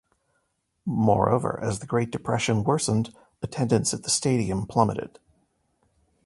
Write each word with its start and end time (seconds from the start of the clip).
Moreover, 0.83 1.59
as 1.61 1.77
the 1.77 1.85
Great 1.85 2.09
Depression 2.09 2.63
worsened, 2.63 3.13
attendance 3.43 3.93
at 3.93 4.01
the 4.01 4.09
stadium 4.09 4.65
plummeted. 4.65 5.19